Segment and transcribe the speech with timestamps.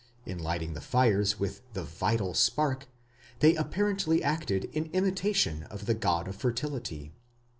[0.25, 2.87] In lighting the fires with the "vital spark",
[3.37, 7.13] they apparently acted in imitation of the god of fertility.